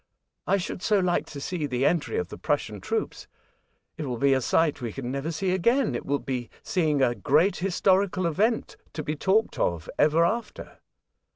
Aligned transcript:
"I 0.47 0.57
should 0.57 0.81
so 0.81 0.97
like 0.97 1.27
to 1.27 1.39
see 1.39 1.67
the 1.67 1.85
entry 1.85 2.17
of 2.17 2.29
the 2.29 2.37
Prussian 2.39 2.81
troops. 2.81 3.27
It 3.97 4.05
will 4.07 4.17
be 4.17 4.33
a 4.33 4.41
sight 4.41 4.81
we 4.81 4.91
can 4.91 5.11
never 5.11 5.31
see 5.31 5.51
again. 5.51 5.93
It 5.93 6.07
will 6.07 6.17
be 6.17 6.49
seeing 6.63 7.03
a 7.03 7.13
great 7.13 7.57
historical 7.57 8.25
event, 8.25 8.77
to 8.93 9.03
be 9.03 9.15
talked 9.15 9.59
of 9.59 9.87
ever 9.99 10.25
after." 10.25 10.79